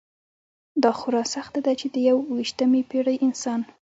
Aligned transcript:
دا 0.83 0.91
خورا 0.99 1.23
سخته 1.35 1.59
ده 1.65 1.73
چې 1.79 1.87
د 1.93 1.95
یویشتمې 2.09 2.81
پېړۍ 2.89 3.17
انسان. 3.27 3.61